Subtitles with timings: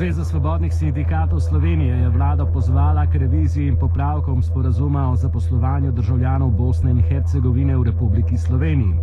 [0.00, 6.50] Zveza svobodnih sindikatov Slovenije je vlado pozvala k reviziji in popravkom sporazuma o zaposlovanju državljanov
[6.50, 8.96] Bosne in Hercegovine v Republiki Sloveniji.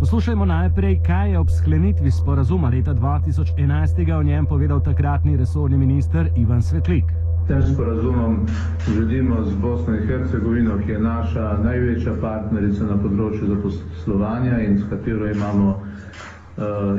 [0.00, 6.28] Poslušajmo najprej, kaj je ob sklenitvi sporazuma leta 2011 o njem povedal takratni resorni minister
[6.36, 7.04] Ivan Svetlik.
[7.48, 8.46] Tem sporazumom
[8.94, 14.84] želimo z Bosno in Hercegovino, ki je naša največja partnerica na področju zaposlovanja in s
[14.92, 15.80] katero imamo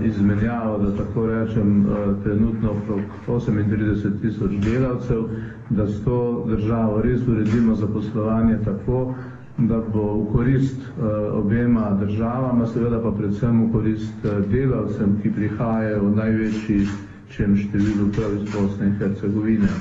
[0.06, 5.24] izmenjavo, da tako rečem, uh, trenutno okrog 38 tisoč delavcev,
[5.70, 9.16] da s to državo res uredimo zaposlovanje tako,
[9.58, 16.04] da bo v korist uh, obema državama, seveda pa predvsem v korist delavcem, ki prihajajo
[16.04, 19.72] v največjem številu prav iz Bosne in Hercegovine.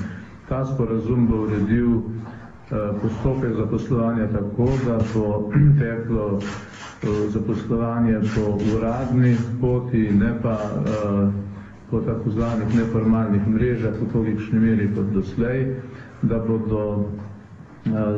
[0.49, 1.99] Ta sporazum bo uredil
[3.01, 6.39] postopek zaposlovanja tako, da bo teklo
[7.29, 8.45] zaposlovanje po
[8.77, 11.33] uradni poti, ne pa uh,
[11.91, 15.75] po tako zvanih neformalnih mrežah, v tolikšni meri kot doslej,
[16.21, 17.05] da bodo uh,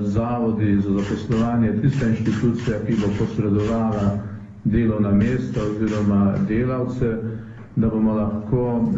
[0.01, 4.11] zavodi za zaposlovanje tista inštitucija, ki bo posredovala
[4.65, 7.11] delovna mesta oziroma delavce,
[7.75, 8.93] da bomo lahko uh,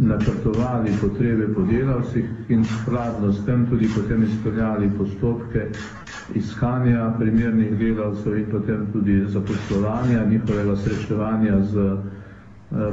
[0.00, 5.68] načrtovali potrebe po delavcih in skladno s tem tudi potem izpeljali postopke
[6.34, 11.98] iskanja primernih delavcev in potem tudi zaposlovanja, njihovega srečevanja z uh,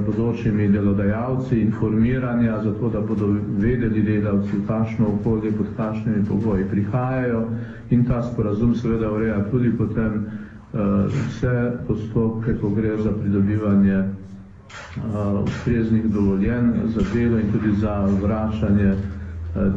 [0.06, 3.28] bodočimi delodajalci, informiranja, zato da bodo
[3.58, 7.48] vedeli delavci, v kakšno okolje, pod kakšnimi pogoji prihajajo.
[7.90, 10.26] In ta sporazum seveda ureja tudi potem
[10.74, 11.56] uh, vse
[11.88, 18.96] postopke, ko gre za pridobivanje uh, ustreznih dovoljen za delo in tudi za vračanje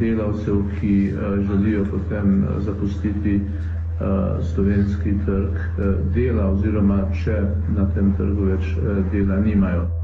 [0.01, 5.57] delavcev, ki uh, želijo potem zapustiti uh, slovenski trg
[6.15, 7.41] dela oziroma če
[7.77, 8.75] na tem trgu več
[9.13, 9.98] dela nimajo.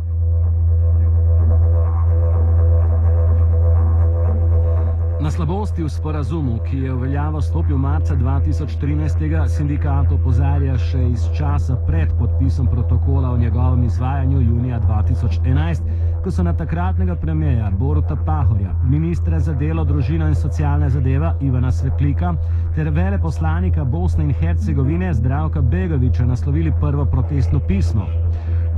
[5.25, 11.25] Na slabosti v sporazumu, ki je v veljavo stopil marca 2013, sindikat opozarja še iz
[11.33, 15.81] časa pred podpisom protokola o njegovem izvajanju junija 2011,
[16.21, 21.73] ko so na takratnega premijeja Boruta Pahorja, ministra za delo, družino in socialne zadeve Ivana
[21.73, 22.35] Svetlika
[22.77, 28.05] ter veleposlanika Bosne in Hercegovine Zdravka Begoviča naslovili prvo protestno pismo.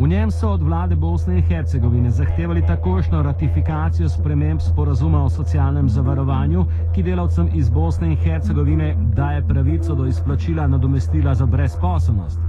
[0.01, 5.89] V njem so od vlade Bosne in Hercegovine zahtevali takošno ratifikacijo sprememb sporazuma o socialnem
[5.89, 6.65] zavarovanju,
[6.95, 12.41] ki delavcem iz Bosne in Hercegovine daje pravico do izplačila nadomestila za brezposobnost.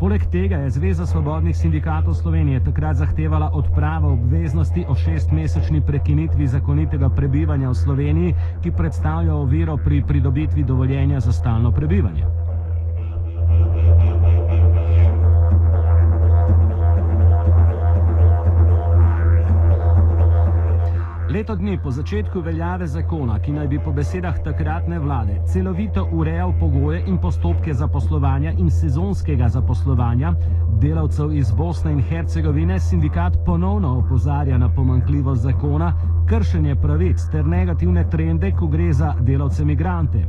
[0.00, 7.08] Poleg tega je Zveza svobodnih sindikatov Slovenije takrat zahtevala odpravo obveznosti o šestmesečni prekinitvi zakonitega
[7.08, 12.41] prebivanja v Sloveniji, ki predstavlja oviro pri pridobitvi dovoljenja za stalno prebivanje.
[21.42, 26.52] Leto dni po začetku veljave zakona, ki naj bi po besedah takratne vlade celovito urejal
[26.60, 30.30] pogoje in postopke zaposlovanja in sezonskega zaposlovanja
[30.84, 35.90] delavcev iz Bosne in Hercegovine, sindikat ponovno opozarja na pomankljivost zakona,
[36.28, 40.24] kršenje pravic ter negativne trende, ko gre za delavce migrante.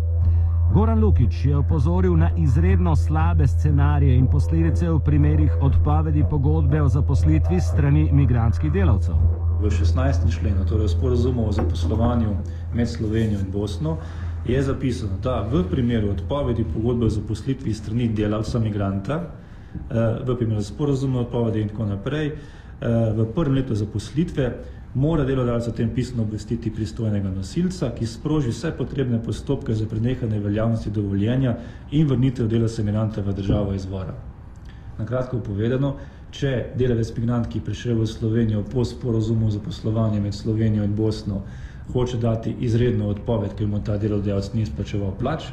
[0.74, 6.90] Goran Lukič je opozoril na izredno slabe scenarije in posledice v primerih odpovedi pogodbe o
[6.90, 10.28] zaposlitvi strani migranskih delavcev v 16.
[10.28, 12.36] členu, torej v sporozumu o zaposlovanju
[12.76, 13.98] med Slovenijo in Bosno,
[14.44, 20.62] je zapisano, da v primeru odpovedi pogodbe o zaposlitvi strani delavca migranta, eh, v primeru
[20.62, 22.36] sporozuma odpovedi in tako naprej, eh,
[23.16, 24.52] v prvem letu zaposlitve
[24.94, 30.40] mora delodajalec o tem pisno obvestiti pristojnega nosilca, ki sproži vse potrebne postopke za prenehanje
[30.40, 31.56] veljavnosti dovoljenja
[31.92, 34.14] in vrnitev delavca migranta v državo izvora.
[35.00, 35.96] Na kratko povedano,
[36.34, 41.44] če delavec migrant, ki prišel v Slovenijo po sporozumu za poslovanje med Slovenijo in Bosno,
[41.94, 45.52] hoče dati izredno odpoved, ker mu ta delodajalec ni izplačeval plač,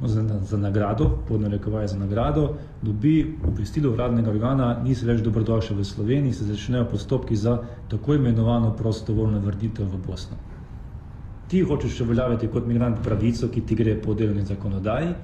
[0.00, 2.48] no, za, za nagrado, pod narekovaj za nagrado,
[2.82, 8.74] dobi obvestilo uradnega organa, nisi več dobrodošel v Sloveniji, se začnejo postopki za tako imenovano
[8.76, 10.40] prostovoljno vrnitev v Bosno.
[11.46, 15.14] Ti hočeš uveljaviti kot migrant pravico, ki ti gre po delovni zakonodaji,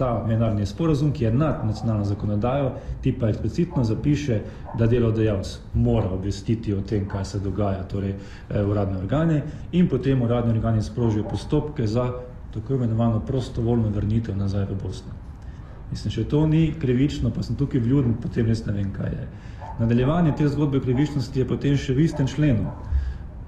[0.00, 2.70] ta mednarodni sporazum, ki je nad nacionalno zakonodajo,
[3.04, 4.40] ti pa eksplicitno zapiše,
[4.78, 9.42] da delodajalec mora obvestiti o tem, kaj se dogaja, torej eh, uradne organe
[9.72, 12.08] in potem uradni organi sprožijo postopke za
[12.54, 15.12] tako imenovano prostovoljno vrnitev nazaj v Bosno.
[15.90, 19.28] Mislim, če to ni krivično, pa sem tukaj vljuden, potem res ne vem, kaj je.
[19.80, 22.72] Nadaljevanje te zgodbe krivičnosti je potem še v istem členu.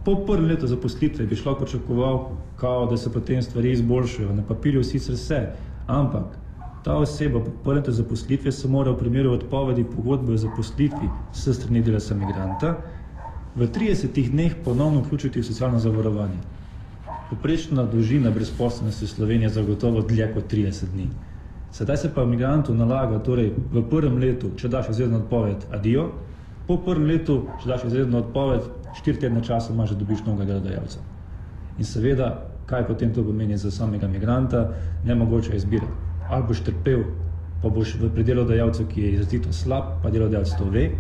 [0.05, 4.35] Po prvem letu zaposlitve bi šlo pričakoval, kao, da se potem stvari izboljšajo.
[4.35, 5.47] Na papirju sicer vse,
[5.87, 6.43] ampak
[6.83, 11.83] Ta oseba po prvem zaposlitvi se mora v primeru odpovedi pogodbe o zaposlitvi s strani
[11.83, 12.75] delavca migranta
[13.55, 16.41] v 30 dneh ponovno vključiti v socialno zavarovanje.
[17.31, 21.07] Poprečna dolžina brezposobnosti Slovenije je zagotovo dlje kot 30 dni.
[21.71, 26.11] Sedaj se pa imigrantu nalaga, torej v prvem letu, če daš izredno odpoved, adijo,
[26.67, 31.01] po prvem letu, če daš izredno odpoved, štiri tedne časa imaš, da dobiš novega delodajalca.
[31.79, 32.31] In seveda,
[32.67, 34.69] kaj potem to pomeni za samega imigranta,
[35.05, 35.93] ne mogoče izbirati.
[36.31, 37.05] Ali boš trpel,
[37.63, 40.91] pa boš v predelodajalcu, ki je izrazito slab, pa delodajalec to ve,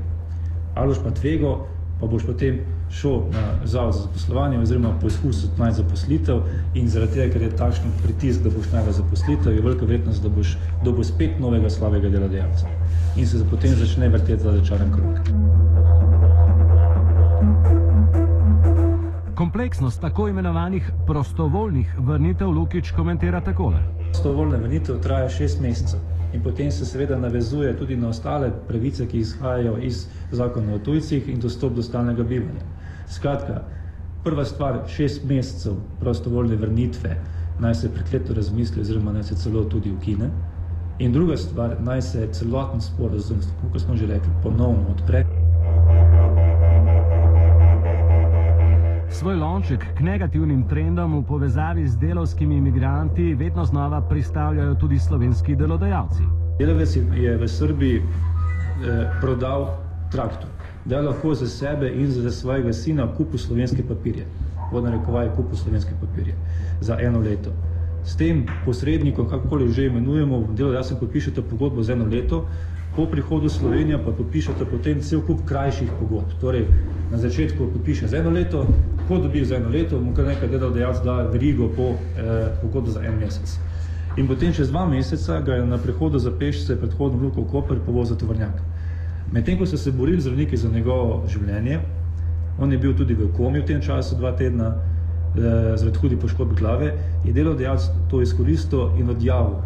[0.74, 1.56] ali boš pa tvego,
[2.00, 2.60] pa boš potem
[2.92, 6.42] šel na zavod za zaposlovanje oziroma poskusil najti zaposlitev
[6.74, 10.28] in zaradi tega, ker je takšen pritisk, da boš najvel zaposlitev, je velika verjetnost, da
[10.28, 12.68] boš dobil spet novega slabega delodajalca.
[13.16, 16.01] In se potem začne vrteti ta začaran krug.
[19.42, 23.80] Kompleksnost tako imenovanih prostovoljnih vrnitev Lukič komentira takole.
[24.12, 26.00] Prostovoljna vrnitev traja šest mesecev
[26.32, 31.28] in potem se seveda navezuje tudi na ostale pravice, ki izhajajo iz zakona o tujcih
[31.28, 32.62] in dostop do stalnega bivanja.
[33.08, 33.64] Skratka,
[34.22, 37.18] prva stvar, šest mesecev prostovoljne vrnitve,
[37.58, 40.30] naj se prekleto razmisli oziroma naj se celo tudi ukine.
[40.98, 43.42] In druga stvar, naj se celoten sporozum,
[43.72, 45.31] kot smo že rekli, ponovno odpre.
[49.22, 55.54] Svoj lonček k negativnim trendom v povezavi z delovskimi imigranti vedno znova pristavljajo tudi slovenski
[55.56, 56.26] delodajalci.
[56.58, 59.78] Delavec je v Srbiji eh, prodal
[60.10, 60.50] traktor,
[60.84, 64.26] da je lahko za sebe in za svojega sina kupil slovenske papirje.
[64.72, 66.34] Vodna rekova je kupil slovenske papirje
[66.80, 67.54] za eno leto.
[68.04, 72.48] S tem posrednikom, kakorkoli že imenujemo, delodajalcem podpišete pogodbo za eno leto,
[72.96, 76.34] po prihodu Slovenija pa podpišete potem cel kup krajših pogodb.
[76.40, 76.66] Torej,
[77.12, 78.66] na začetku podpiše za eno leto,
[79.08, 83.02] ko dobi za eno leto, mu kar nekaj delodajalc da verigo po eh, pogodbo za
[83.04, 83.58] en mesec.
[84.16, 88.16] In potem čez dva meseca ga je na prehodu za pešce predhodno Luko Koper povozil
[88.16, 88.62] tovrnjak.
[89.32, 91.80] Medtem ko so se borili zdravniki za njegovo življenje,
[92.58, 96.56] on je bil tudi v komi v tem času dva tedna, eh, zaradi hudi poškodb
[96.58, 96.94] glave,
[97.24, 99.60] je delodajalec to izkoristil in odjavil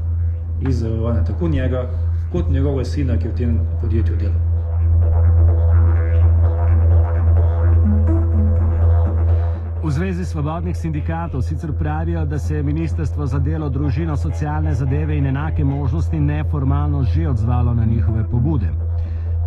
[0.69, 1.87] iz zavarovanja tako njega,
[2.32, 4.55] kot njegovega sina, ki je v tem podjetju delal.
[10.06, 15.26] Zvezi svobodnih sindikatov sicer pravijo, da se je Ministrstvo za delo, družino, socialne zadeve in
[15.26, 18.68] enake možnosti neformalno že odzvalo na njihove pobude.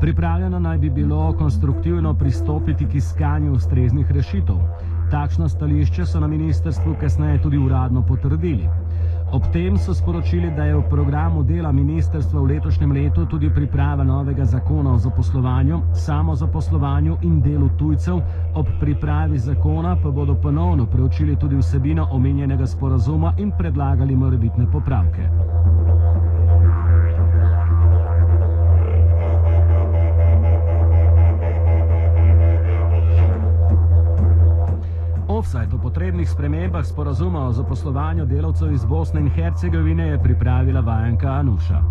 [0.01, 4.55] Pripravljeno naj bi bilo konstruktivno pristopiti k iskanju ustreznih rešitev.
[5.11, 8.67] Takšno stališče so na ministrstvu kasneje tudi uradno potrdili.
[9.31, 14.03] Ob tem so sporočili, da je v programu dela ministrstva v letošnjem letu tudi priprava
[14.03, 18.21] novega zakona o zaposlovanju, samo zaposlovanju in delu tujcev.
[18.55, 25.29] Ob pripravi zakona pa bodo ponovno preučili tudi vsebino omenjenega sporazuma in predlagali morebitne popravke.
[35.49, 41.27] Offside o potrebnih spremembah sporazuma o zaposlovanju delavcev iz Bosne in Hercegovine je pripravila vajenka
[41.27, 41.81] Anuša.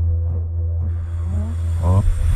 [1.85, 2.28] Oh.